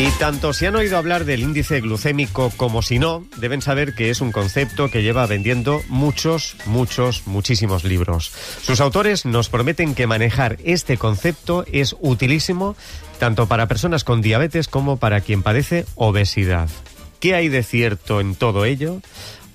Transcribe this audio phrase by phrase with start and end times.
[0.00, 4.08] Y tanto si han oído hablar del índice glucémico como si no, deben saber que
[4.08, 8.32] es un concepto que lleva vendiendo muchos, muchos, muchísimos libros.
[8.62, 12.76] Sus autores nos prometen que manejar este concepto es utilísimo
[13.18, 16.70] tanto para personas con diabetes como para quien padece obesidad.
[17.18, 19.02] ¿Qué hay de cierto en todo ello?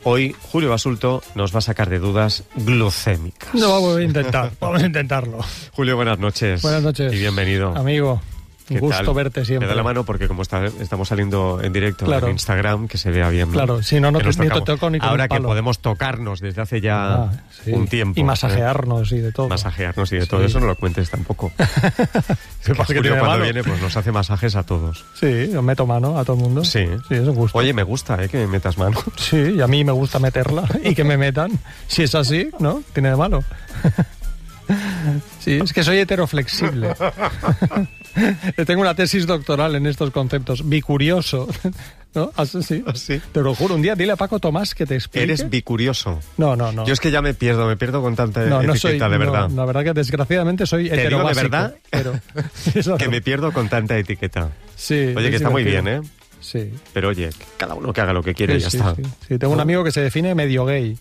[0.03, 3.51] Hoy Julio Basulto nos va a sacar de dudas glucémicas.
[3.55, 5.39] No, vamos a intentar, vamos a intentarlo.
[5.71, 6.61] Julio, buenas noches.
[6.61, 7.11] Buenas noches.
[7.11, 7.75] Y bienvenido.
[7.75, 8.21] Amigo.
[8.67, 9.13] Un ¿Qué gusto tal?
[9.13, 9.67] verte siempre.
[9.67, 12.25] Me da la mano porque como está- estamos saliendo en directo Claro.
[12.25, 13.51] en Instagram, que se vea bien.
[13.51, 15.77] Claro, si no, no Que te- ni te toco ni con Ahora un que podemos
[15.79, 17.31] tocarnos desde hace ya Ah,
[17.63, 17.71] sí.
[17.71, 18.19] un tiempo.
[18.19, 19.45] Y masajearnos y de todo.
[19.45, 19.49] ¿eh?
[19.49, 20.47] Masajearnos y de todo Sí.
[20.47, 21.51] eso no lo cuentes tampoco.
[21.57, 23.43] ¿Qué pasa, que Julio tiene cuando malo?
[23.43, 25.05] viene pues nos hace masajes a todos.
[25.19, 26.63] Sí, yo meto mano a todo el mundo.
[26.65, 26.85] Sí.
[27.07, 27.57] Sí, es un gusto.
[27.59, 28.29] Oye, me gusta ¿eh?
[28.29, 28.97] que me metas mano.
[29.17, 31.51] Sí, y a mí me gusta meterla y que me metan.
[31.87, 32.81] Si es así, ¿no?
[32.93, 33.43] Tiene de malo.
[35.39, 36.95] Sí, es que soy heteroflexible.
[38.65, 40.67] Tengo una tesis doctoral en estos conceptos.
[40.67, 41.47] Bicurioso.
[42.15, 42.31] ¿No?
[42.37, 42.83] Así, sí.
[42.87, 43.21] Así.
[43.33, 43.75] Te lo juro.
[43.75, 45.23] Un día dile a Paco Tomás que te explique.
[45.23, 46.21] Eres bicurioso.
[46.37, 46.85] No, no, no.
[46.85, 49.17] Yo es que ya me pierdo, me pierdo con tanta no, no etiqueta, soy, de
[49.17, 49.49] verdad.
[49.49, 52.13] No, la verdad que desgraciadamente soy Te digo de verdad Pero,
[52.97, 54.49] Que me pierdo con tanta etiqueta.
[54.77, 55.87] Sí, Oye, es que está muy bien.
[55.89, 56.01] ¿eh?
[56.39, 56.71] Sí.
[56.93, 58.95] Pero oye, cada uno que haga lo que quiere y ya sí, está.
[58.95, 59.37] sí, sí.
[59.37, 60.97] Tengo un amigo que se define medio gay.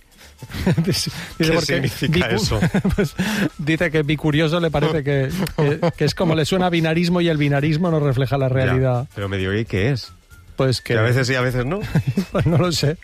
[0.84, 2.60] Dice, ¿Qué porque significa bicu- eso?
[2.96, 3.14] pues,
[3.58, 7.36] dice que bicurioso le parece que, que- que es como le suena binarismo y el
[7.36, 9.08] binarismo no refleja la Ya, realidad.
[9.14, 10.12] Pero medio gay, ¿qué es?
[10.56, 11.80] Pues que, Que a veces sí, a veces no.
[12.32, 12.96] pues no lo sé.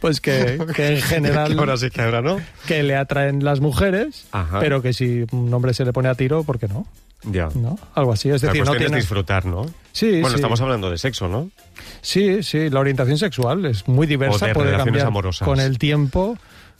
[0.00, 2.40] Pues que, que en general Que ahora sí, que ahora no.
[2.66, 4.58] que le atraen las mujeres, Ajá.
[4.58, 6.86] pero que si un hombre se le pone a tiro, ¿por qué no?
[7.22, 7.48] Ya.
[7.54, 7.78] ¿No?
[7.94, 8.30] Algo así.
[8.30, 8.96] Es La decir, no cuestión es tiene...
[8.96, 9.66] disfrutar, ¿no?
[9.92, 10.34] Sí, Bueno, sí.
[10.36, 11.50] estamos hablando de sexo, ¿no?
[12.00, 15.46] Sí, sí, la orientación sexual es muy diversa, O de puede cambiar amorosas.
[15.46, 16.36] con el tiempo,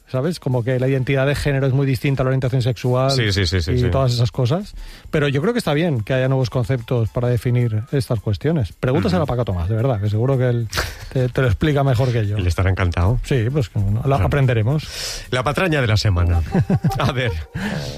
[0.08, 0.40] ¿sabes?
[0.40, 3.46] Como que la identidad de género es muy distinta a la orientación sexual Sí, sí,
[3.46, 4.74] sí, sí, y todas esas cosas.
[5.10, 8.72] Pero yo creo que está bien que haya nuevos conceptos para definir estas cuestiones.
[8.72, 10.68] Pregúntaselo a Paco Tomás, de verdad, que seguro que él
[11.12, 12.36] te, te lo explica mejor que yo.
[12.42, 13.20] Él estará encantado.
[13.24, 14.86] Sí, pues no, la- aprenderemos.
[15.30, 16.40] La patraña de la semana.
[16.98, 17.32] A ver,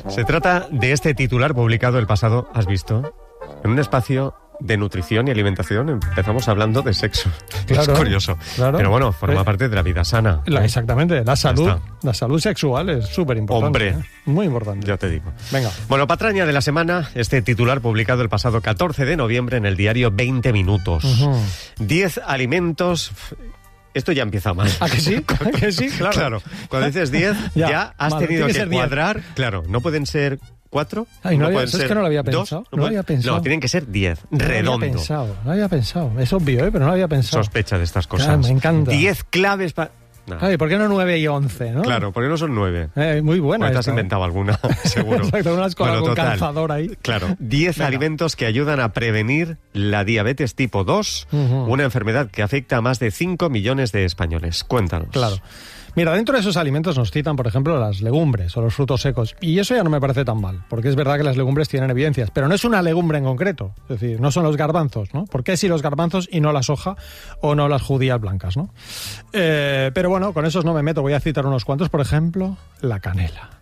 [0.09, 3.15] se trata de este titular publicado el pasado, ¿has visto?
[3.63, 7.31] En un espacio de nutrición y alimentación empezamos hablando de sexo.
[7.67, 8.39] Claro, es curioso.
[8.57, 8.77] claro.
[8.77, 10.43] Pero bueno, forma Eh, parte de la vida sana.
[10.47, 11.73] La- exactamente, la salud,
[12.03, 13.91] la salud sexual es súper importante.
[13.95, 14.09] Hombre.
[14.27, 14.87] Muy importante.
[14.87, 15.33] Ya te digo.
[15.51, 15.71] Venga.
[15.89, 19.77] Bueno, patraña de la semana, este titular publicado el pasado 14 de noviembre en el
[19.77, 21.05] diario 20 Minutos.
[21.05, 21.37] Ujú.
[21.79, 23.13] 10 alimentos...
[23.95, 24.69] Esto ya empieza mal.
[24.81, 25.15] ¿A que sí?
[25.47, 25.89] ¿A que sí?
[25.89, 26.43] Claro.
[26.69, 28.81] Cuando dices 10, ya, Ya, has tenido que que ser 10.
[28.81, 29.23] cuadrar.
[29.35, 30.41] Claro, no pueden ser
[30.75, 31.07] cuatro.
[31.23, 32.87] Ay, no había- pueden eso es ser que no lo había dos, pensado, no pueden-
[32.89, 33.37] había pensado.
[33.37, 34.73] No, tienen que ser 10, No lo redondo.
[34.73, 36.11] había pensado, no había pensado.
[36.19, 36.73] Es obvio, ¿eh?
[36.73, 37.45] pero no había pensado.
[37.45, 38.29] Sospecha de estas cosas.
[38.29, 38.91] Ah, me encanta.
[38.91, 39.93] 10 claves para...
[40.41, 41.71] Ay, ¿por qué no 9 y 11?
[41.73, 41.83] ¿no?
[41.83, 42.89] Claro, porque no son 9.
[42.97, 43.71] Eh, muy buena.
[43.71, 43.91] Te has ¿eh?
[43.91, 45.23] inventado alguna, seguro.
[45.27, 46.29] Exacto, una escola Bueno, con total.
[46.31, 46.89] calzador ahí.
[47.03, 47.87] Claro, 10 Venga.
[47.87, 51.65] alimentos que ayudan a prevenir la diabetes tipo 2, Ujú.
[51.71, 54.65] una enfermedad que afecta a más de 5 millones de españoles.
[54.65, 55.11] Cuéntanos.
[55.13, 55.37] Claro.
[55.97, 59.37] Mira, dentro de esos alimentos nos citan, por ejemplo, las legumbres o los frutos secos.
[59.41, 61.89] Y eso ya no me parece tan mal, porque es verdad que las legumbres tienen
[61.91, 63.73] evidencias, pero no es una legumbre en concreto.
[63.89, 65.25] Es decir, no son los garbanzos, ¿no?
[65.27, 66.97] ¿Por qué si los garbanzos y no la soja
[67.41, 68.71] o no las judías blancas, ¿no?
[69.33, 71.03] Eh, pero bueno, con esos no me meto.
[71.03, 73.54] Voy a citar unos cuantos, por ejemplo, la canela.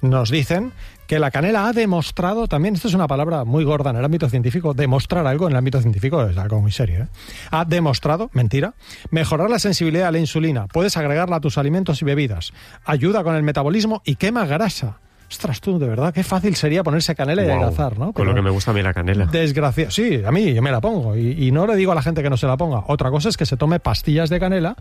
[0.00, 0.72] Nos dicen
[1.06, 4.28] que la canela ha demostrado, también, esto es una palabra muy gorda en el ámbito
[4.28, 7.04] científico, demostrar algo en el ámbito científico es algo muy serio.
[7.04, 7.06] ¿eh?
[7.50, 8.74] Ha demostrado, mentira,
[9.10, 12.52] mejorar la sensibilidad a la insulina, puedes agregarla a tus alimentos y bebidas,
[12.84, 14.98] ayuda con el metabolismo y quema grasa.
[15.30, 18.12] Ostras, tú, de verdad, qué fácil sería ponerse canela y adelgazar, ¿no?
[18.14, 19.26] Con lo Pero- que me gusta a mí la canela.
[19.26, 19.90] Desgraciado.
[19.90, 21.14] Sí, a mí yo me la pongo.
[21.16, 22.84] Y, y no le digo a la gente que no se la ponga.
[22.86, 24.74] Otra cosa es que se tome pastillas de canela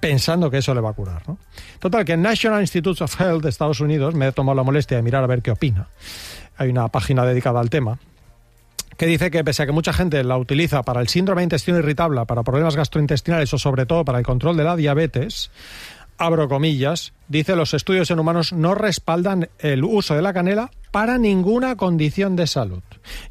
[0.00, 1.22] pensando que eso le va a curar.
[1.26, 1.38] ¿no?
[1.78, 4.98] Total, que en National Institutes of Health de Estados Unidos me he tomado la molestia
[4.98, 5.88] de mirar a ver qué opina.
[6.58, 7.98] Hay una página dedicada al tema
[8.98, 11.78] que dice que pese a que mucha gente la utiliza para el síndrome de intestino
[11.78, 15.50] irritable, para problemas gastrointestinales o sobre todo para el control de la diabetes,
[16.18, 21.18] abro comillas, dice los estudios en humanos no respaldan el uso de la canela para
[21.18, 22.82] ninguna condición de salud.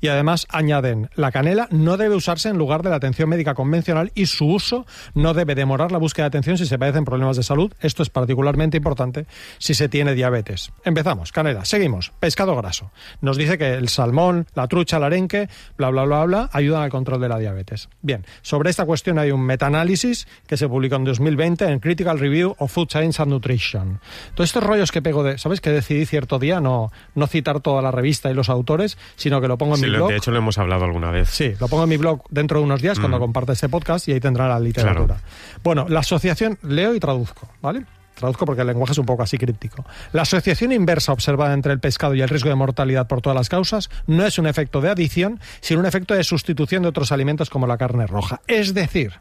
[0.01, 4.11] Y además añaden, la canela no debe usarse en lugar de la atención médica convencional
[4.15, 7.43] y su uso no debe demorar la búsqueda de atención si se padecen problemas de
[7.43, 7.73] salud.
[7.79, 9.25] Esto es particularmente importante
[9.57, 10.71] si se tiene diabetes.
[10.83, 11.65] Empezamos, canela.
[11.65, 12.91] Seguimos, pescado graso.
[13.21, 16.89] Nos dice que el salmón, la trucha, el arenque, bla, bla, bla, bla, ayudan al
[16.89, 17.89] control de la diabetes.
[18.01, 22.55] Bien, sobre esta cuestión hay un metaanálisis que se publicó en 2020 en Critical Review
[22.59, 23.86] of Food Science and Nutrition.
[24.35, 25.61] Todos estos rollos que pego de, ¿sabes?
[25.61, 29.47] Que decidí cierto día no, no citar toda la revista y los autores, sino que
[29.47, 30.09] lo pongo en Sí, mi lo- blog.
[30.11, 31.29] de hecho lo hemos hablado alguna vez.
[31.29, 34.13] Sí, lo pongo en mi blog dentro de unos días cuando comparte este podcast y
[34.13, 35.17] ahí tendrá la literatura.
[35.63, 37.85] Bueno, la asociación, leo y traduzco, ¿vale?
[38.15, 39.85] traduzco porque el lenguaje es un poco así críptico.
[40.11, 43.47] La asociación inversa observada entre el pescado y el riesgo de mortalidad por todas las
[43.47, 47.51] causas no es un efecto de adición, sino un efecto de sustitución de otros alimentos
[47.51, 48.41] como la carne roja.
[48.47, 49.13] Es decir,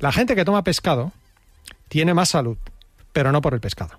[0.00, 1.12] la gente que toma pescado
[1.88, 2.58] tiene más salud,
[3.12, 3.98] pero no por el pescado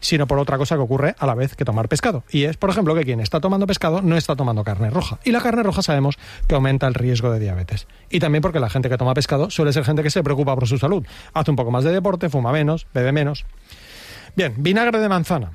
[0.00, 2.24] sino por otra cosa que ocurre a la vez que tomar pescado.
[2.30, 5.18] Y es, por ejemplo, que quien está tomando pescado no está tomando carne roja.
[5.24, 6.16] Y la carne roja sabemos
[6.46, 7.86] que aumenta el riesgo de diabetes.
[8.10, 10.68] Y también porque la gente que toma pescado suele ser gente que se preocupa por
[10.68, 11.04] su salud.
[11.32, 13.46] Hace un poco más de deporte, fuma menos, bebe menos.
[14.36, 15.52] Bien, vinagre de manzana.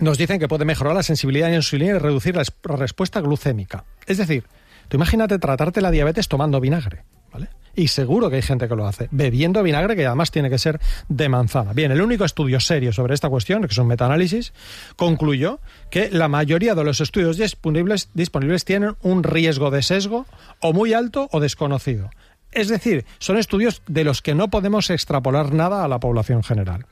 [0.00, 2.44] Nos dicen que puede mejorar la sensibilidad a la insulina y reducir la
[2.76, 3.84] respuesta glucémica.
[4.06, 4.44] Es decir,
[4.88, 7.04] tú imagínate tratarte la diabetes tomando vinagre.
[7.32, 7.48] ¿Vale?
[7.74, 10.80] Y seguro que hay gente que lo hace, bebiendo vinagre que además tiene que ser
[11.08, 11.72] de manzana.
[11.72, 14.52] Bien, el único estudio serio sobre esta cuestión, que es un metaanálisis,
[14.96, 15.60] concluyó
[15.90, 20.26] que la mayoría de los estudios disponibles, disponibles tienen un riesgo de sesgo
[20.60, 22.10] o muy alto o desconocido.
[22.52, 26.84] Es decir, son estudios de los que no podemos extrapolar nada a la población general.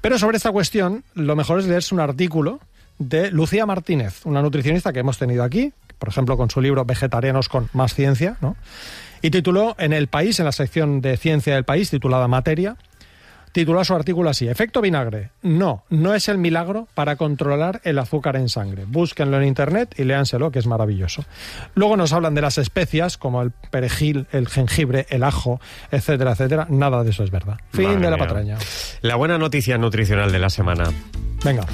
[0.00, 2.60] Pero sobre esta cuestión, lo mejor es leerse un artículo
[2.98, 7.48] de Lucía Martínez, una nutricionista que hemos tenido aquí, por ejemplo, con su libro Vegetarianos
[7.48, 8.56] con más ciencia, ¿no?
[9.24, 12.76] Y tituló en El País, en la sección de Ciencia del País, titulada Materia,
[13.52, 15.30] tituló su artículo así, Efecto vinagre.
[15.40, 18.84] No, no es el milagro para controlar el azúcar en sangre.
[18.86, 21.24] Búsquenlo en Internet y léanselo, que es maravilloso.
[21.74, 25.58] Luego nos hablan de las especias, como el perejil, el jengibre, el ajo,
[25.90, 26.66] etcétera, etcétera.
[26.68, 27.56] Nada de eso es verdad.
[27.70, 28.58] Fin de la patraña.
[29.00, 30.84] La buena noticia nutricional de la semana.
[31.42, 31.64] Venga.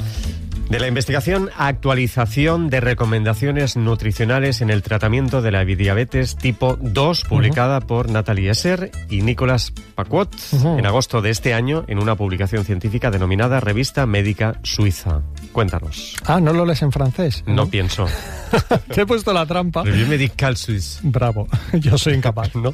[0.70, 7.24] De la investigación actualización de recomendaciones nutricionales en el tratamiento de la diabetes tipo 2,
[7.24, 12.64] publicada por Natalie Esser y Nicolas Paquot en agosto de este año en una publicación
[12.64, 15.22] científica denominada Revista Médica Suiza.
[15.50, 16.14] Cuéntanos.
[16.24, 17.42] Ah, ¿no lo lees en francés?
[17.46, 18.06] No, pienso.
[18.94, 19.82] Te he puesto la trampa.
[19.82, 21.00] Revue Médical Suisse.
[21.02, 21.48] Bravo.
[21.72, 22.54] Yo soy incapaz.
[22.54, 22.72] ¿no?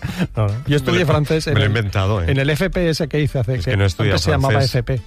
[0.67, 2.31] Yo estudié francés en, me lo he inventado, ¿eh?
[2.31, 5.01] en el FPS que hice hace es que, no antes se llamaba FP.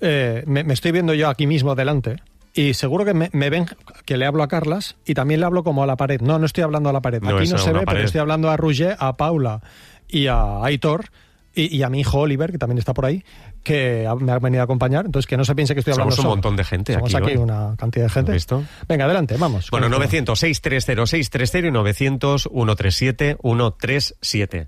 [0.00, 2.16] eh, me, estoy viendo yo aquí mismo delante.
[2.54, 3.66] Y seguro que me, ven
[4.04, 6.20] que le hablo a Carlas y también le hablo como a la pared.
[6.20, 7.24] No, no estoy hablando a la pared.
[7.24, 9.62] aquí no se ve, pero estoy hablando a Rouget, a Paula
[10.08, 11.06] y a Aitor
[11.54, 13.24] y, a mi hijo Oliver, que también está por ahí,
[13.62, 15.04] que me ha venido a acompañar.
[15.06, 17.36] Entonces, que no se piense que estoy hablando Somos un montón de gente Somos aquí.
[17.36, 18.32] una cantidad de gente.
[18.32, 18.64] ¿Visto?
[18.88, 19.70] Venga, adelante, vamos.
[19.70, 24.66] Bueno, 900-630-630 y 900-137-137.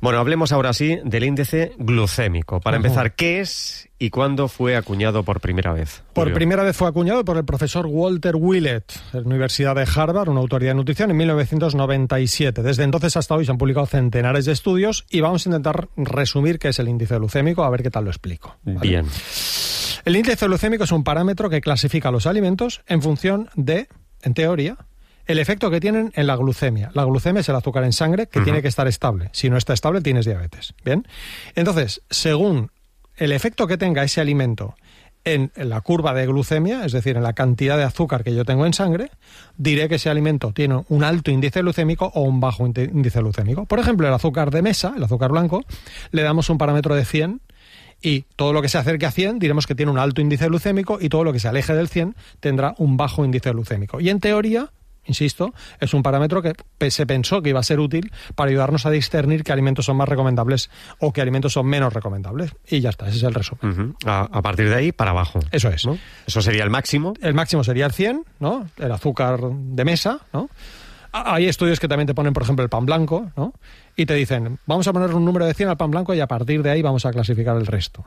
[0.00, 2.60] Bueno, hablemos ahora sí del índice glucémico.
[2.60, 6.04] Para empezar, ¿qué es ¿Y cuándo fue acuñado por primera vez?
[6.12, 10.28] Por primera vez fue acuñado por el profesor Walter Willett, de la Universidad de Harvard,
[10.28, 12.62] una autoridad de nutrición, en 1997.
[12.62, 16.60] Desde entonces hasta hoy se han publicado centenares de estudios y vamos a intentar resumir
[16.60, 18.56] qué es el índice glucémico, a ver qué tal lo explico.
[18.62, 19.06] Bien.
[20.04, 23.88] El índice glucémico es un parámetro que clasifica los alimentos en función de,
[24.22, 24.76] en teoría,
[25.26, 26.90] el efecto que tienen en la glucemia.
[26.94, 29.28] La glucemia es el azúcar en sangre que tiene que estar estable.
[29.32, 30.74] Si no está estable, tienes diabetes.
[30.84, 31.06] Bien.
[31.54, 32.70] Entonces, según
[33.16, 34.74] el efecto que tenga ese alimento
[35.24, 38.64] en la curva de glucemia, es decir, en la cantidad de azúcar que yo tengo
[38.64, 39.10] en sangre,
[39.58, 43.66] diré que ese alimento tiene un alto índice glucémico o un bajo índice glucémico.
[43.66, 45.64] Por ejemplo, el azúcar de mesa, el azúcar blanco,
[46.10, 47.42] le damos un parámetro de 100
[48.02, 50.98] y todo lo que se acerque a 100 diremos que tiene un alto índice glucémico
[51.00, 54.00] y todo lo que se aleje del 100 tendrá un bajo índice glucémico.
[54.00, 54.70] Y en teoría,
[55.06, 56.54] insisto, es un parámetro que
[56.90, 60.08] se pensó que iba a ser útil para ayudarnos a discernir qué alimentos son más
[60.08, 62.52] recomendables o qué alimentos son menos recomendables.
[62.68, 63.96] Y ya está, ese es el resumen.
[64.04, 65.40] a, partir de ahí, para abajo.
[65.50, 65.88] Eso es.
[66.26, 67.14] Eso sería el máximo.
[67.20, 68.68] El máximo sería el 100, ¿no?
[68.78, 70.48] El azúcar de mesa, ¿no?
[71.26, 73.52] Hay estudios que también te ponen, por ejemplo, el pan blanco, ¿no?
[73.96, 76.28] Y te dicen, vamos a poner un número de 100 al pan blanco y a
[76.28, 78.04] partir de ahí vamos a clasificar el resto.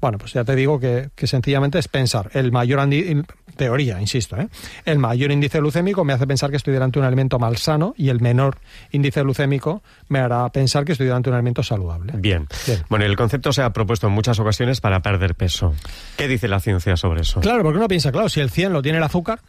[0.00, 2.30] Bueno, pues ya te digo que, que sencillamente es pensar.
[2.32, 3.22] El mayor, andi-
[3.54, 4.48] teoría, insisto, ¿eh?
[4.86, 8.08] el mayor índice glucémico me hace pensar que estoy delante de un alimento malsano y
[8.08, 8.58] el menor
[8.92, 12.12] índice glucémico me hará pensar que estoy delante de un alimento saludable.
[12.16, 12.46] Bien.
[12.66, 12.82] Bien.
[12.88, 15.74] Bueno, el concepto se ha propuesto en muchas ocasiones para perder peso.
[16.16, 17.40] ¿Qué dice la ciencia sobre eso?
[17.40, 19.40] Claro, porque uno piensa, claro, si el 100 lo tiene el azúcar,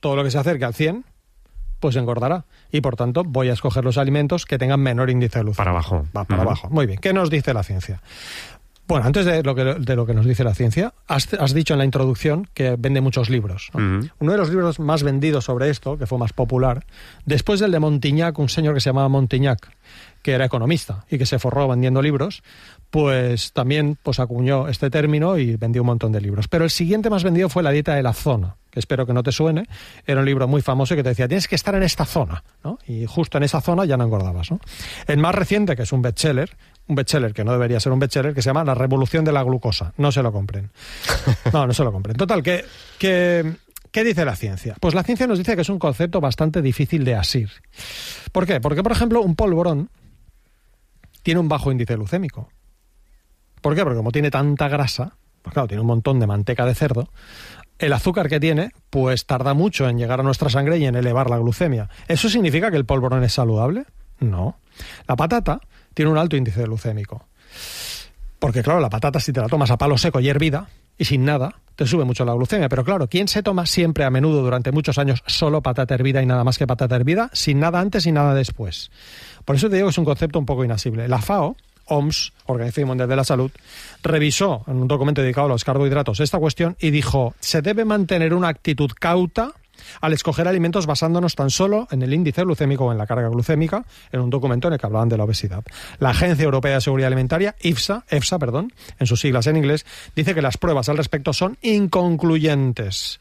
[0.00, 1.04] todo lo que se acerque al 100,
[1.80, 2.44] pues engordará.
[2.70, 5.56] Y por tanto, voy a escoger los alimentos que tengan menor índice de luz.
[5.56, 6.06] Para abajo.
[6.16, 6.68] Va para abajo.
[6.70, 6.98] Muy bien.
[6.98, 8.00] ¿Qué nos dice la ciencia?
[8.88, 11.74] Bueno, antes de lo que, de lo que nos dice la ciencia, has, has dicho
[11.74, 13.70] en la introducción que vende muchos libros.
[13.74, 16.86] Uno de los libros más vendidos sobre esto, que fue más popular,
[17.26, 19.76] después del de Montignac, un señor que se llamaba Montignac,
[20.22, 22.42] que era economista y que se forró vendiendo libros,
[22.88, 26.48] pues también pues, acuñó este término y vendió un montón de libros.
[26.48, 29.32] Pero el siguiente más vendido fue La dieta de la zona, espero que no te
[29.32, 29.66] suene.
[30.06, 32.42] Era un libro muy famoso que te decía, tienes que estar en esta zona.
[32.86, 34.48] Y justo en esa zona ya no engordabas.
[35.06, 36.56] El más reciente, que es un bestseller,
[36.86, 39.42] un bestseller que no debería ser un bestseller, que se llama La revolución de la
[39.42, 39.92] glucosa.
[39.96, 40.70] No se lo compren.
[41.52, 42.16] No, no se lo compren.
[42.16, 42.64] Total, que...
[42.98, 43.56] que
[43.90, 44.76] ¿Qué dice la ciencia?
[44.80, 47.50] Pues la ciencia nos dice que es un concepto bastante difícil de asir.
[48.32, 48.60] ¿Por qué?
[48.60, 49.88] Porque, por ejemplo, un polvorón
[51.22, 52.50] tiene un bajo índice glucémico.
[53.60, 53.82] ¿Por qué?
[53.82, 57.10] Porque como tiene tanta grasa, pues claro, tiene un montón de manteca de cerdo,
[57.78, 61.30] el azúcar que tiene, pues tarda mucho en llegar a nuestra sangre y en elevar
[61.30, 61.88] la glucemia.
[62.08, 63.84] ¿Eso significa que el polvorón es saludable?
[64.20, 64.58] No.
[65.06, 65.60] La patata
[65.94, 67.26] tiene un alto índice glucémico.
[68.38, 71.24] Porque claro, la patata si te la tomas a palo seco y hervida y sin
[71.24, 72.68] nada, te sube mucho la glucemia.
[72.68, 76.26] Pero claro, ¿quién se toma siempre a menudo durante muchos años solo patata hervida y
[76.26, 78.90] nada más que patata hervida, sin nada antes y nada después?
[79.44, 81.08] Por eso te digo que es un concepto un poco inasible.
[81.08, 81.56] La FAO,
[81.88, 83.50] OMS, Organización Mundial de la Salud,
[84.02, 88.34] revisó en un documento dedicado a los carbohidratos esta cuestión y dijo, se debe mantener
[88.34, 89.52] una actitud cauta
[90.00, 93.84] al escoger alimentos basándonos tan solo en el índice glucémico o en la carga glucémica,
[94.12, 95.62] en un documento en el que hablaban de la obesidad.
[95.98, 98.04] La Agencia Europea de Seguridad Alimentaria, EFSA,
[98.38, 103.20] perdón, en sus siglas en inglés, dice que las pruebas al respecto son inconcluyentes.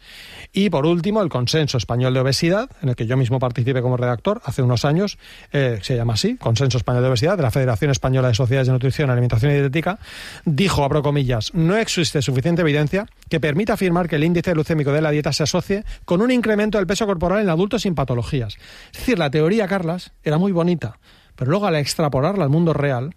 [0.54, 3.98] Y por último, el Consenso Español de Obesidad, en el que yo mismo participé como
[3.98, 5.18] redactor hace unos años,
[5.52, 8.74] eh, se llama así, Consenso Español de Obesidad, de la Federación Española de Sociedades de
[8.74, 10.00] Nutrición, Alimentación y Dietética,
[10.46, 15.02] dijo, abro comillas, no existe suficiente evidencia que permita afirmar que el índice glucémico de
[15.02, 18.58] la dieta se asocie con un incremento del peso corporal en adultos sin patologías.
[18.92, 21.00] Es decir, la teoría, Carlas, era muy bonita,
[21.36, 23.16] pero luego al extrapolarla al mundo real,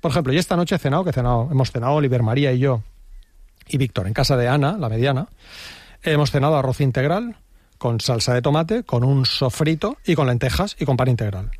[0.00, 2.58] por ejemplo, yo esta noche he cenado, que he cenado, hemos cenado Oliver María y
[2.58, 2.82] yo,
[3.68, 5.28] y Víctor, en casa de Ana, la mediana,
[6.02, 7.36] hemos cenado arroz integral
[7.78, 11.50] con salsa de tomate, con un sofrito y con lentejas y con pan integral.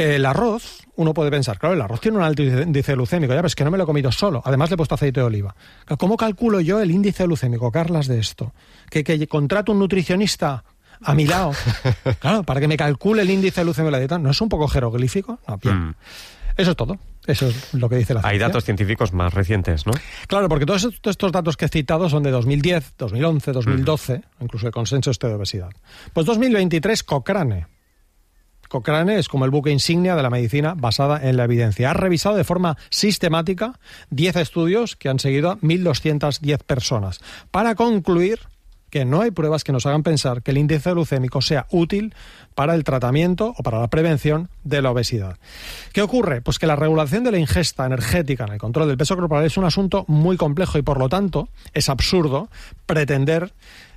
[0.00, 3.46] El arroz, uno puede pensar, claro, el arroz tiene un alto índice glucémico, ya, pero
[3.48, 4.40] es que no me lo he comido solo.
[4.44, 5.54] Además le he puesto aceite de oliva.
[5.98, 8.52] ¿Cómo calculo yo el índice glucémico, Carlas, de esto?
[8.88, 10.64] Que, que contrato un nutricionista
[11.02, 11.52] a mi lado,
[12.18, 14.18] claro, para que me calcule el índice glucémico de la dieta.
[14.18, 15.38] ¿No es un poco jeroglífico?
[15.48, 15.88] No, bien.
[15.88, 15.94] Mm.
[16.56, 16.98] Eso es todo.
[17.26, 18.48] Eso es lo que dice la Hay ciencia.
[18.48, 19.92] datos científicos más recientes, ¿no?
[20.26, 24.72] Claro, porque todos estos- datos que he citado son de 2010, 2011, 2012, incluso el
[24.72, 25.70] consenso este de obesidad.
[26.12, 27.66] Pues 2023, Cochrane.
[28.70, 31.90] Cochrane es como el buque insignia de la medicina basada en la evidencia.
[31.90, 37.18] Ha revisado de forma sistemática 10 estudios que han seguido a 1.210 personas
[37.50, 38.38] para concluir
[38.88, 42.14] que no hay pruebas que nos hagan pensar que el índice glucémico sea útil
[42.54, 45.38] para el tratamiento o para la prevención de la obesidad.
[45.92, 46.40] ¿Qué ocurre?
[46.40, 49.56] Pues que la regulación de la ingesta energética en el control del peso corporal es
[49.56, 52.50] un asunto muy complejo y por lo tanto es absurdo
[52.86, 53.52] pretender,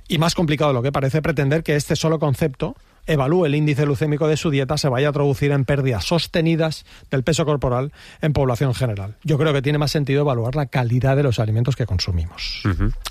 [0.08, 2.74] y más complicado de lo que parece, pretender que este solo concepto
[3.06, 7.22] evalúe el índice glucémico de su dieta se vaya a traducir en pérdidas sostenidas del
[7.24, 9.16] peso corporal en población general.
[9.24, 12.62] Yo creo que tiene más sentido evaluar la calidad de los alimentos que consumimos.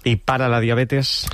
[0.04, 1.28] Y para la diabetes,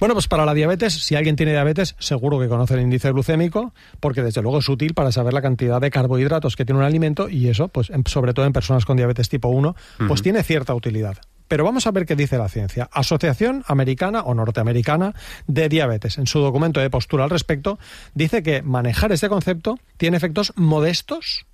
[0.00, 3.72] Bueno, pues para la diabetes, si alguien tiene diabetes, seguro que conoce el índice glucémico,
[4.00, 7.28] porque desde luego es útil para saber la cantidad de carbohidratos que tiene un alimento
[7.28, 9.76] y eso, pues sobre todo en personas con diabetes tipo 1,
[10.08, 11.18] pues tiene cierta utilidad.
[11.48, 12.88] Pero vamos a ver qué dice la ciencia.
[12.92, 15.14] Asociación Americana o Norteamericana
[15.46, 17.78] de Diabetes, en su documento de postura al respecto,
[18.14, 21.46] dice que manejar este concepto tiene efectos modestos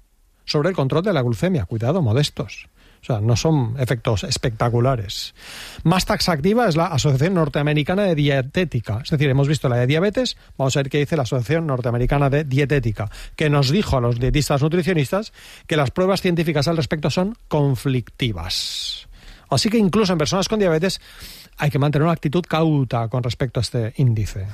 [0.44, 1.64] sobre el control de la glucemia.
[1.64, 2.68] Cuidado, modestos.
[3.02, 5.34] O sea, no son efectos espectaculares.
[5.84, 9.00] Más taxativa es la Asociación Norteamericana de Dietética.
[9.02, 12.28] Es decir, hemos visto la de diabetes, vamos a ver qué dice la Asociación Norteamericana
[12.28, 15.32] de Dietética, que nos dijo a los dietistas nutricionistas
[15.66, 19.08] que las pruebas científicas al respecto son conflictivas.
[19.50, 21.00] Así que incluso en personas con diabetes
[21.58, 24.46] hay que mantener una actitud cauta con respecto a este índice.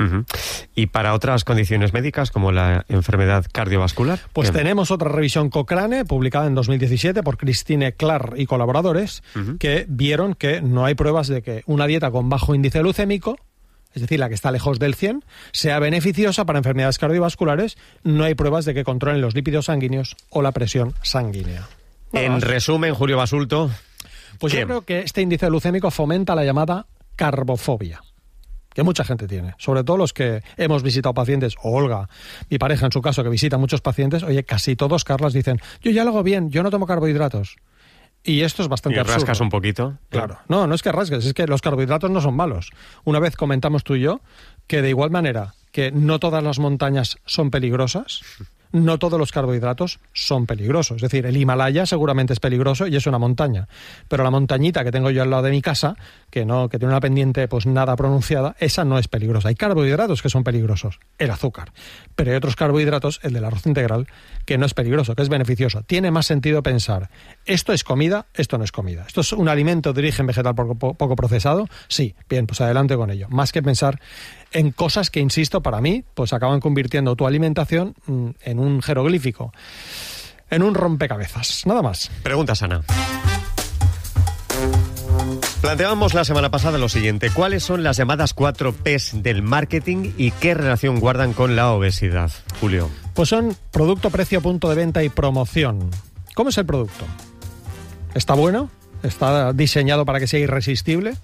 [0.75, 4.19] Y para otras condiciones médicas como la enfermedad cardiovascular.
[4.33, 4.59] Pues ¿qué?
[4.59, 9.23] tenemos otra revisión Cochrane, publicada en 2017 por Christine Clark y colaboradores,
[9.59, 13.37] que vieron que no hay pruebas de que una dieta con bajo índice glucémico
[13.95, 18.35] es decir, la que está lejos del 100, sea beneficiosa para enfermedades cardiovasculares, no hay
[18.35, 21.67] pruebas de que controlen los lípidos sanguíneos o la presión sanguínea.
[22.12, 23.71] En resumen, Julio Basulto.
[24.38, 28.02] Pues yo creo que este índice glucémico fomenta la llamada carbofobia
[28.76, 32.11] que mucha gente tiene, sobre todo los que hemos visitado pacientes, o Olga,
[32.50, 35.90] mi pareja en su caso, que visita muchos pacientes, oye, casi todos, Carlas, dicen, yo
[35.90, 37.57] ya lo hago bien, yo no tomo carbohidratos.
[38.23, 39.21] Y esto es bastante ¿Y absurdo.
[39.21, 39.97] rascas un poquito?
[40.11, 40.40] Claro.
[40.49, 42.71] No, no es que rasques, es que los carbohidratos no son malos.
[43.05, 44.21] Una vez comentamos tú y yo
[44.66, 48.21] que de igual manera que no todas las montañas son peligrosas,
[48.73, 50.96] no todos los carbohidratos son peligrosos.
[50.96, 53.68] Es decir, el Himalaya seguramente es peligroso y es una montaña.
[54.08, 55.96] Pero la montañita que tengo yo al lado de mi casa,
[56.30, 59.49] que no, que tiene una pendiente pues nada pronunciada, esa no es peligrosa.
[59.49, 61.73] Hay carbohidratos que son peligrosos, el azúcar.
[62.14, 64.06] Pero hay otros carbohidratos, el del arroz integral,
[64.44, 65.82] que no es peligroso, que es beneficioso.
[65.82, 67.11] Tiene más sentido pensar,
[67.44, 69.04] esto es comida, esto no es comida.
[69.06, 73.11] Esto es un alimento de origen vegetal poco, poco procesado, sí, bien, pues adelante con
[73.11, 73.28] ello.
[73.28, 74.00] Más que pensar
[74.57, 79.53] en cosas que, insisto, para mí, pues acaban convirtiendo tu alimentación mm, en un jeroglífico,
[80.49, 81.67] en un rompecabezas.
[81.67, 82.11] Nada más.
[82.23, 82.81] Pregunta sana.
[85.61, 87.29] Planteábamos la semana pasada lo siguiente.
[87.31, 92.31] ¿Cuáles son las llamadas 4 Ps del marketing y qué relación guardan con la obesidad?
[92.59, 92.89] Julio.
[93.13, 95.91] Pues son producto, precio, punto de venta y promoción.
[96.35, 97.05] ¿Cómo es el producto?
[98.15, 98.71] ¿Está bueno?
[99.03, 101.15] ¿Está diseñado para que sea irresistible?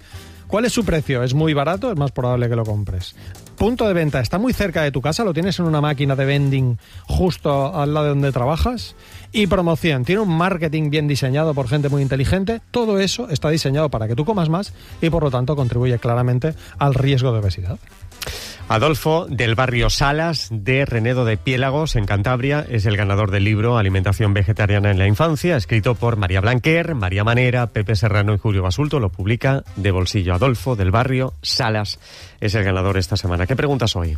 [0.53, 1.23] ¿Cuál es su precio?
[1.23, 1.91] ¿Es muy barato?
[1.91, 3.15] Es más probable que lo compres.
[3.57, 4.19] Punto de venta.
[4.19, 5.23] ¿Está muy cerca de tu casa?
[5.23, 8.95] ¿Lo tienes en una máquina de vending justo al lado de donde trabajas?
[9.31, 10.05] Y promoción.
[10.05, 12.61] ¿Tiene un marketing bien diseñado por gente muy inteligente?
[12.69, 16.53] Todo eso está diseñado para que tú comas más y por lo tanto contribuye claramente
[16.77, 17.79] al riesgo de obesidad.
[18.69, 23.77] Adolfo, del barrio Salas, de Renedo de Piélagos, en Cantabria, es el ganador del libro
[23.77, 28.63] Alimentación Vegetariana en la Infancia, escrito por María Blanquer, María Manera, Pepe Serrano y Julio
[28.63, 28.99] Basulto.
[28.99, 30.33] Lo publica de bolsillo.
[30.33, 31.99] Adolfo, del barrio Salas,
[32.39, 33.45] es el ganador esta semana.
[33.45, 34.17] ¿Qué preguntas hoy?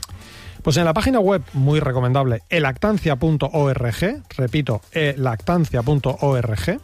[0.62, 6.80] Pues en la página web, muy recomendable, elactancia.org, repito, elactancia.org,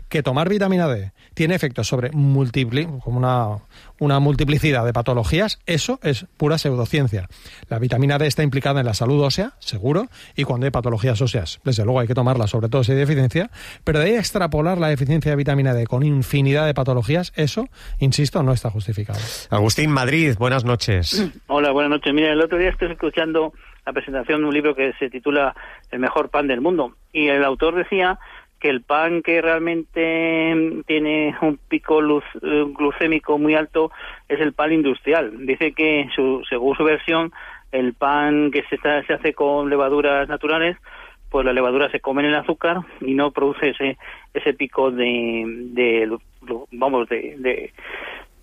[0.09, 3.59] que tomar vitamina D tiene efectos sobre multipli como una,
[3.99, 7.29] una multiplicidad de patologías, eso es pura pseudociencia.
[7.68, 11.61] La vitamina D está implicada en la salud ósea, seguro, y cuando hay patologías óseas,
[11.64, 13.51] desde luego hay que tomarla, sobre todo si hay deficiencia,
[13.85, 17.68] pero de ahí a extrapolar la deficiencia de vitamina D con infinidad de patologías, eso,
[17.99, 19.18] insisto, no está justificado.
[19.51, 21.31] Agustín Madrid, buenas noches.
[21.49, 22.14] Hola, buenas noches.
[22.14, 23.53] Mira, el otro día estoy escuchando
[23.87, 25.55] la presentación de un libro que se titula
[25.92, 28.18] El mejor pan del mundo y el autor decía
[28.59, 33.92] que el pan que realmente tiene un pico luz, eh, glucémico muy alto
[34.29, 35.46] es el pan industrial.
[35.46, 37.33] Dice que su, según su versión
[37.72, 40.77] el pan que se, está- se hace con levaduras naturales
[41.31, 43.99] pues la levadura se come en el azúcar y no produce ese
[44.33, 46.16] ese pico de, de
[46.72, 47.72] vamos de, de,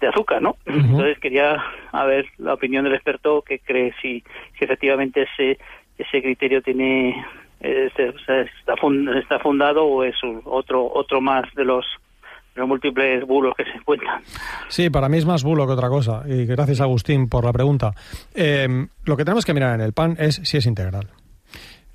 [0.03, 0.57] de azúcar, ¿no?
[0.65, 1.61] Entonces quería
[1.91, 4.23] a ver la opinión del experto que cree si,
[4.57, 5.57] si efectivamente ese
[5.97, 7.23] ese criterio tiene
[7.61, 11.63] eh, se- o sea, está fun- está fundado o es un- otro otro más de
[11.65, 11.85] los
[12.55, 14.21] los múltiples bulos que se encuentran.
[14.67, 16.21] Sí, para mí es más bulo que otra cosa.
[16.27, 17.93] Y gracias, Agustín, por la pregunta.
[18.35, 18.67] Eh,
[19.05, 21.07] lo que tenemos que mirar en el pan es si es integral.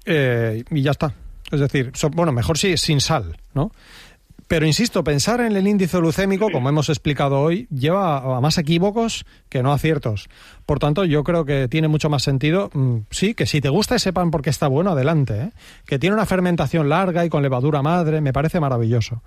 [0.05, 1.12] Eh, y ya está.
[1.53, 3.71] Es decir, so- bueno, mejor sí sin sal, ¿no?
[4.48, 9.26] Pero insisto, pensar en el índice glucémico, como hemos explicado hoy, lleva a más equívocos
[9.50, 10.30] que no aciertos.
[10.64, 13.96] Por tanto, yo creo que tiene mucho más sentido, mm, sí, que si te gusta
[13.96, 15.38] ese pan porque está bueno, adelante.
[15.38, 15.50] ¿eh?
[15.84, 19.22] Que tiene una fermentación larga y con levadura madre, me parece maravilloso.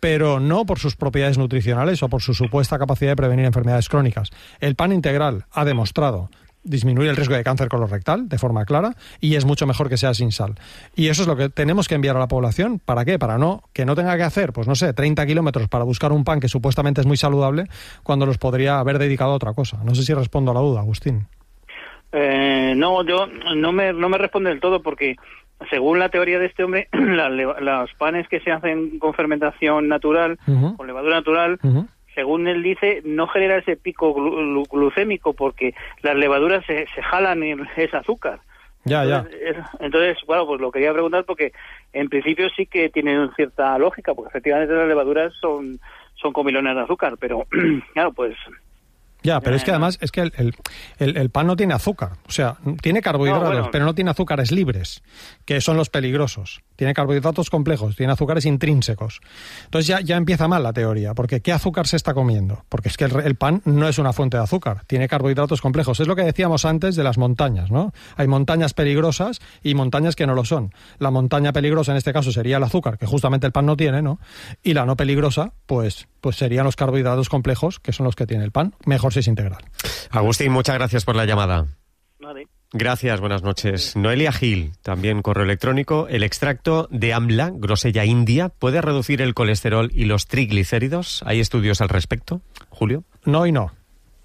[0.00, 4.30] Pero no por sus propiedades nutricionales o por su supuesta capacidad de prevenir enfermedades crónicas.
[4.58, 6.30] El pan integral ha demostrado
[6.64, 10.14] disminuir el riesgo de cáncer colorectal de forma clara y es mucho mejor que sea
[10.14, 10.54] sin sal.
[10.94, 12.80] Y eso es lo que tenemos que enviar a la población.
[12.84, 13.18] ¿Para qué?
[13.18, 16.24] Para no que no tenga que hacer, pues no sé, 30 kilómetros para buscar un
[16.24, 17.66] pan que supuestamente es muy saludable
[18.02, 19.78] cuando los podría haber dedicado a otra cosa.
[19.84, 21.26] No sé si respondo a la duda, Agustín.
[22.12, 25.16] Eh, no, yo no me, no me responde del todo porque
[25.70, 30.38] según la teoría de este hombre, la los panes que se hacen con fermentación natural,
[30.76, 31.58] con levadura natural.
[32.14, 37.02] Según él dice, no genera ese pico glu- glu- glucémico porque las levaduras se, se
[37.02, 38.40] jalan en ese azúcar.
[38.84, 39.18] Ya, ya.
[39.18, 41.52] Entonces, es- entonces, bueno, pues lo quería preguntar porque
[41.92, 45.78] en principio sí que tiene cierta lógica, porque efectivamente las levaduras son,
[46.14, 47.46] son comilones de azúcar, pero
[47.94, 48.34] claro, pues
[49.22, 50.54] Ya, pero es que Ya, además es que el, el-
[50.98, 52.10] el- el pan no tiene azúcar.
[52.26, 53.68] O sea, tiene carbohidratos, No, bueno.
[53.70, 55.00] pero no tiene azúcares libres,
[55.46, 56.60] que son los peligrosos.
[56.76, 59.20] Tiene carbohidratos complejos, tiene azúcares intrínsecos.
[59.64, 62.64] Entonces ya, ya empieza mal la teoría, porque ¿qué azúcar se está comiendo?
[62.68, 66.00] Porque es que el, el pan no es una fuente de azúcar, tiene carbohidratos complejos.
[66.00, 67.92] Es lo que decíamos antes de las montañas, ¿no?
[68.16, 70.74] Hay montañas peligrosas y montañas que no lo son.
[70.98, 74.02] La montaña peligrosa en este caso sería el azúcar, que justamente el pan no tiene,
[74.02, 74.18] ¿no?
[74.62, 78.44] Y la no peligrosa, pues, pues serían los carbohidratos complejos, que son los que tiene
[78.44, 78.74] el pan.
[78.84, 79.64] Mejor si es integral.
[80.10, 81.66] Agustín, muchas gracias por la llamada.
[82.20, 82.46] vale.
[82.74, 83.96] Gracias, buenas noches.
[83.96, 86.06] Noelia Gil, también correo electrónico.
[86.08, 91.22] ¿El extracto de AMLA, grosella india, puede reducir el colesterol y los triglicéridos?
[91.26, 93.04] ¿Hay estudios al respecto, Julio?
[93.24, 93.72] No y no.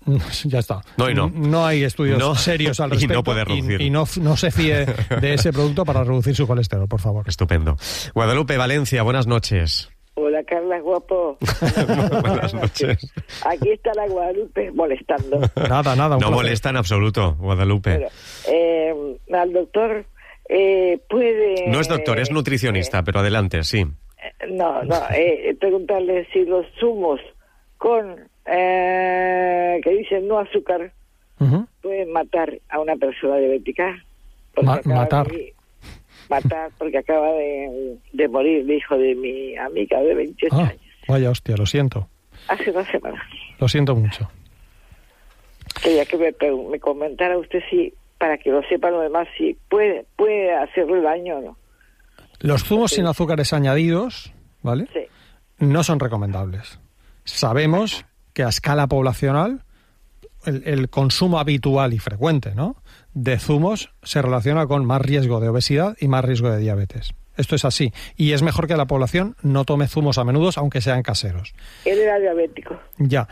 [0.45, 0.81] Ya está.
[0.95, 1.29] No y no.
[1.29, 3.23] No hay estudios No serios al y no respecto.
[3.23, 3.81] puede reducir.
[3.81, 7.27] Y, no, no se fíe de ese producto para reducir su colesterol, por favor.
[7.27, 7.75] Estupendo.
[8.15, 9.89] Guadalupe, Valencia, buenas noches.
[10.47, 11.37] Hola, Carla, guapo.
[12.21, 13.11] buenas noches.
[13.45, 15.39] Aquí está la Guadalupe molestando.
[15.69, 16.15] Nada, nada.
[16.15, 16.31] un No placer.
[16.35, 17.95] molesta en absoluto, Guadalupe.
[17.97, 18.07] Pero,
[18.49, 20.05] eh, al doctor
[20.49, 21.67] eh, puede...
[21.67, 23.79] No es doctor, es nutricionista, pero adelante, sí.
[23.79, 27.19] eh, no, no, eh, preguntarle si los zumos
[27.77, 30.91] con, eh, que dicen no azúcar,
[31.39, 31.67] Ujú.
[31.81, 34.03] pueden matar a una persona diabética.
[34.61, 35.27] Ma- matar.
[35.27, 35.53] de-
[36.29, 40.81] matar, porque acaba de, de morir el hijo de mi amiga de 28 Ah, años.
[41.07, 42.07] vaya hostia, lo siento.
[42.47, 43.21] Hace dos semanas.
[43.59, 44.29] Lo siento mucho.
[45.81, 46.33] Quería que me,
[46.69, 51.37] me comentara usted si, para que lo sepan los demás, si puede, puede hacerle daño
[51.37, 51.57] o no.
[52.39, 54.87] Los zumos sin azúcares añadidos, ¿vale?
[54.93, 55.01] Sí.
[55.59, 56.79] No son recomendables.
[57.23, 59.63] Sabemos que a escala poblacional
[60.47, 62.75] el, el consumo habitual y frecuente, ¿no?
[63.13, 67.13] De zumos se relaciona con más riesgo de obesidad y más riesgo de diabetes.
[67.37, 67.93] Esto es así.
[68.15, 71.53] Y es mejor que la población no tome zumos a menudo, aunque sean caseros.
[71.85, 72.79] Él era diabético.
[72.97, 73.27] Ya.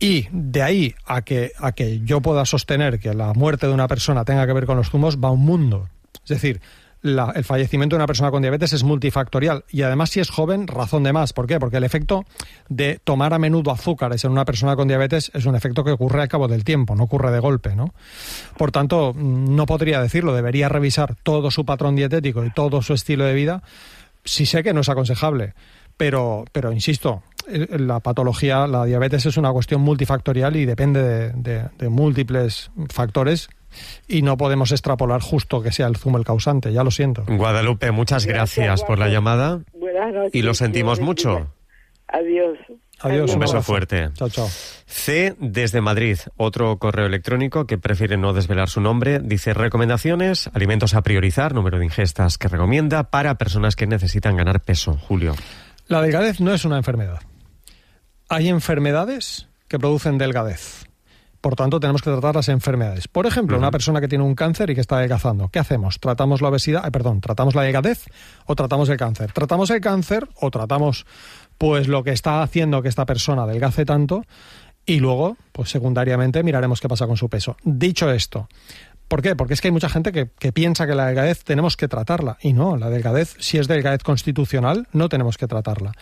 [0.00, 3.88] Y de ahí a que, a que yo pueda sostener que la muerte de una
[3.88, 5.88] persona tenga que ver con los zumos, va un mundo.
[6.24, 6.60] Es decir,
[7.04, 10.66] la- el fallecimiento de una persona con diabetes es multifactorial y además si es joven,
[10.66, 11.34] razón de más.
[11.34, 11.60] ¿Por qué?
[11.60, 12.24] Porque el efecto
[12.70, 16.22] de tomar a menudo azúcares en una persona con diabetes es un efecto que ocurre
[16.22, 17.92] al cabo del tiempo, no ocurre de golpe, ¿no?
[18.56, 22.94] Por tanto, mm, no podría decirlo, debería revisar todo su patrón dietético y todo su
[22.94, 23.62] estilo de vida.
[24.24, 25.52] Sí sé que no es aconsejable,
[25.98, 31.32] pero, pero insisto, eh, la patología, la diabetes es una cuestión multifactorial y depende de,
[31.34, 33.50] de- de múltiples factores
[34.08, 37.24] y no podemos extrapolar justo que sea el zumo el causante, ya lo siento.
[37.26, 40.34] Guadalupe, muchas gracias, Gracias, por la llamada Buenas noches.
[40.34, 41.48] y lo sentimos mucho.
[42.08, 42.58] Adiós.
[43.00, 43.32] Adiós.
[43.34, 44.10] Un beso fuerte.
[44.14, 44.48] Chao, chao.
[44.86, 50.94] C desde Madrid, otro correo electrónico que prefiere no desvelar su nombre, dice recomendaciones, alimentos
[50.94, 54.94] a priorizar, número de ingestas que recomienda para personas que necesitan ganar peso.
[54.94, 55.34] Julio.
[55.88, 57.20] La delgadez no es una enfermedad.
[58.28, 60.83] Hay enfermedades que producen delgadez.
[61.44, 63.06] Por tanto, tenemos que tratar las enfermedades.
[63.06, 65.50] Por ejemplo, una persona que tiene un cáncer y que está adelgazando.
[65.50, 66.00] ¿Qué hacemos?
[66.00, 66.86] ¿Tratamos la obesidad?
[66.86, 68.06] eh, perdón, ¿tratamos la delgadez
[68.46, 69.30] o tratamos el cáncer?
[69.32, 71.04] ¿Tratamos el cáncer o tratamos
[71.58, 74.22] pues lo que está haciendo que esta persona adelgace tanto?
[74.86, 77.58] Y luego, pues secundariamente, miraremos qué pasa con su peso.
[77.62, 78.48] Dicho esto,
[79.08, 79.36] ¿Por qué?
[79.36, 82.38] Porque es que hay mucha gente que, que piensa que la delgadez tenemos que tratarla.
[82.40, 85.92] Y no, la delgadez, si es delgadez constitucional, no tenemos que tratarla.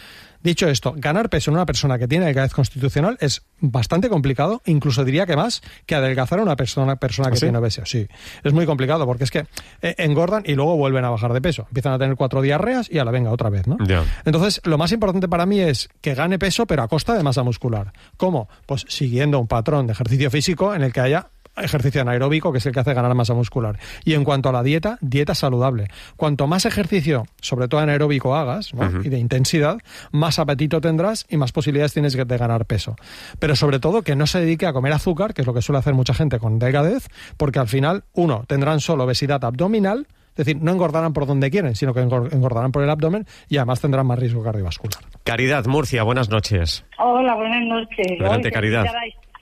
[0.42, 5.04] Dicho esto, ganar peso en una persona que tiene delgadez constitucional es bastante complicado, incluso
[5.04, 7.46] diría que más que adelgazar a una persona, persona que ¿Ah, sí?
[7.46, 7.86] tiene obesidad.
[7.86, 8.08] Sí,
[8.42, 9.46] es muy complicado porque es que
[9.82, 11.66] eh, engordan y luego vuelven a bajar de peso.
[11.68, 13.76] Empiezan a tener cuatro diarreas y a la venga otra vez, ¿no?
[14.24, 17.44] Entonces, lo más importante para mí es que gane peso, pero a costa de masa
[17.44, 17.92] muscular.
[18.16, 18.48] ¿Cómo?
[18.66, 22.66] Pues siguiendo un patrón de ejercicio físico en el que haya ejercicio anaeróbico, que es
[22.66, 23.78] el que hace ganar masa muscular.
[24.04, 25.88] Y en cuanto a la dieta, dieta saludable.
[26.16, 29.02] Cuanto más ejercicio, sobre todo anaeróbico, hagas, ¿no?
[29.02, 29.78] y de intensidad,
[30.12, 32.96] más apetito tendrás y más posibilidades tienes de ganar peso.
[33.38, 35.78] Pero sobre todo que no se dedique a comer azúcar, que es lo que suele
[35.80, 40.56] hacer mucha gente con delgadez, porque al final, uno, tendrán solo obesidad abdominal, es decir,
[40.62, 44.06] no engordarán por donde quieren, sino que engor- engordarán por el abdomen y además tendrán
[44.06, 45.02] más riesgo cardiovascular.
[45.24, 46.84] Caridad, Murcia, buenas noches.
[46.98, 48.06] Hola, buenas noches.
[48.18, 48.86] Adelante, Caridad.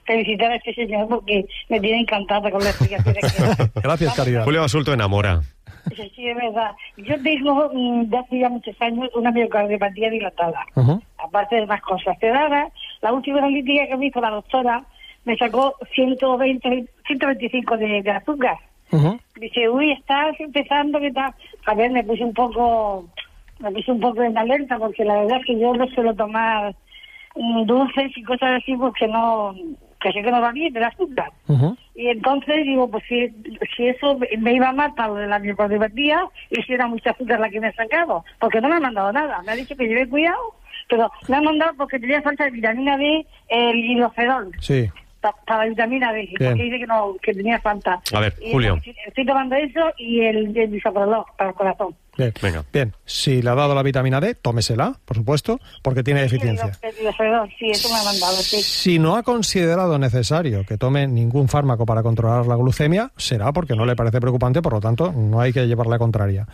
[0.05, 3.79] Felicitar a- este señor porque me tiene encantada con la explicación que.
[3.81, 4.43] Gracias, Caridad.
[4.43, 5.41] Julio Basulto enamora.
[5.95, 6.71] Sí, sí, es verdad.
[6.97, 10.63] Yo tengo mm, de hace ya muchos años una miocardiopatía dilatada.
[11.17, 12.15] Aparte de más cosas.
[12.23, 12.69] Ahora,
[13.01, 14.83] la última analítica que me hizo la doctora
[15.25, 18.57] me sacó 120, 125 de, de azúcar.
[19.39, 21.33] Dice, uy, estás empezando, ¿qué tal?
[21.65, 23.07] A ver, me puse un poco,
[23.59, 26.75] me puse un poco en alerta porque la verdad es que yo no suelo tomar
[27.35, 29.55] mm, dulces y cosas así porque no,
[30.01, 31.31] que sé que no va bien el azúcar.
[31.47, 31.77] Ujú.
[31.93, 33.29] Y entonces digo, pues si,
[33.75, 37.11] si eso me- me iba mal para lo de la miocardiopatía y si era mucha
[37.11, 39.41] azúcar la que me ha sacado, porque no me ha mandado nada.
[39.43, 40.55] Me ha dicho que lleve cuidado,
[40.89, 44.89] pero me ha mandado porque tenía falta de vitamina D, el hidrofedol Sí.
[45.21, 46.51] pa- para la vitamina D, Bien.
[46.51, 48.01] porque dice que no que tenía falta.
[48.13, 48.75] A ver, Y Julio.
[48.77, 51.95] estoy- Estoy tomando eso y el, el bisoprolol para el corazón.
[52.17, 52.33] Bien.
[52.41, 52.65] Venga.
[52.73, 56.73] Bien, si le ha dado la vitamina D, tómesela, por supuesto, porque tiene deficiencia.
[56.73, 58.61] Sí, el hidrofedol, sí, eso me ha mandado, sí.
[58.61, 63.75] Si no ha considerado necesario que tome ningún fármaco para controlar la glucemia, será porque
[63.75, 66.47] no le parece preocupante, por lo tanto, no hay que llevar la contraria.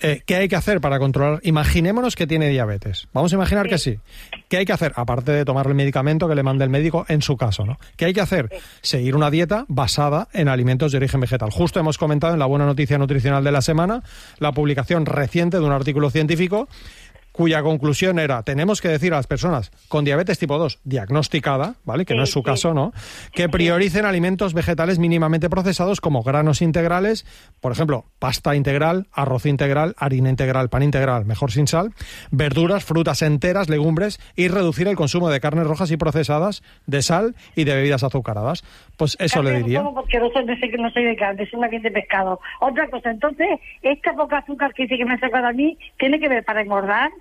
[0.00, 1.40] Eh, ¿Qué hay que hacer para controlar?
[1.42, 3.08] Imaginémonos que tiene diabetes.
[3.12, 3.98] Vamos a imaginar que sí.
[4.48, 4.92] ¿Qué hay que hacer?
[4.96, 7.78] Aparte de tomar el medicamento que le mande el médico en su caso, ¿no?
[7.96, 8.50] ¿Qué hay que hacer?
[8.82, 11.50] Seguir una dieta basada en alimentos de origen vegetal.
[11.50, 14.02] Justo hemos comentado en la buena noticia nutricional de la semana
[14.38, 16.68] la publicación reciente de un artículo científico
[17.38, 22.04] cuya conclusión era, tenemos que decir a las personas con diabetes tipo 2 diagnosticada, ¿vale?
[22.04, 22.92] Que no es su caso, ¿no?
[23.32, 27.24] Que prioricen alimentos vegetales mínimamente procesados como granos integrales,
[27.60, 31.92] por ejemplo, pasta integral, arroz integral, harina integral, pan integral, mejor sin sal,
[32.32, 37.36] verduras, frutas enteras, legumbres y reducir el consumo de carnes rojas y procesadas, de sal
[37.54, 38.64] y de bebidas azucaradas.
[38.96, 39.84] Pues eso le no diría.
[39.84, 42.40] porque no soy, no sé que no soy de carne, soy más bien de pescado.
[42.58, 43.46] Otra cosa, entonces,
[43.82, 46.62] esta poca azúcar que dice que me ha sacado a mí, ¿tiene que ver para
[46.62, 47.12] engordar?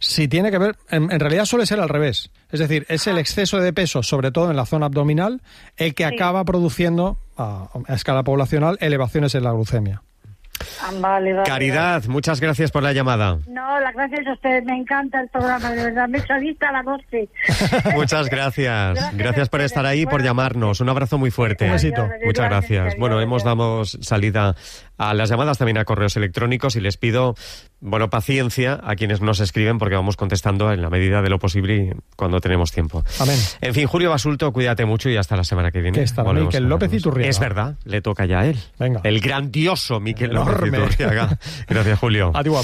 [0.00, 2.30] Si tiene que ver, en, en realidad suele ser al revés.
[2.50, 5.42] Es decir, es el exceso de peso, sobre todo en la zona abdominal,
[5.76, 10.02] el que acaba produciendo a, a escala poblacional elevaciones en la glucemia.
[10.82, 11.48] Ah, vale, vale.
[11.48, 13.38] Caridad, muchas gracias por la llamada.
[13.48, 16.68] No, las gracias a usted, me encanta el programa, de verdad, me he hecho adicta
[16.68, 17.28] a la noche.
[17.94, 18.94] Muchas gracias.
[18.94, 19.92] Gracias Gracias por estar ustedes.
[19.98, 20.80] ahí y por llamarnos.
[20.80, 21.66] Un abrazo muy fuerte.
[21.66, 22.08] Un besito.
[22.24, 22.80] Muchas gracias.
[22.80, 24.54] adiós, Bueno, hemos damos salida
[24.96, 27.34] a las llamadas, también a correos electrónicos y les pido,
[27.80, 31.76] bueno, paciencia a quienes nos escriben porque vamos contestando en la medida de lo posible
[31.76, 33.04] y cuando tenemos tiempo.
[33.20, 33.38] Amén.
[33.60, 35.98] En fin, Julio Basulto, cuídate mucho y hasta la semana que viene.
[36.04, 37.00] Que Volvemos Miquel López vernos.
[37.02, 37.30] Iturriaga.
[37.30, 38.58] Es verdad, le toca ya a él.
[38.78, 39.00] Venga.
[39.04, 40.32] El grandioso Miquel.
[40.32, 40.47] López
[41.68, 42.30] Gracias, Julio.
[42.34, 42.56] Adiós.